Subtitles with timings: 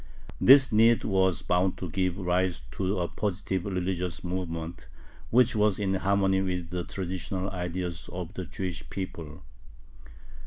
[0.39, 4.87] This need was bound to give rise to a positive religious movement,
[5.29, 9.43] which was in harmony with the traditional ideas of the Jewish people.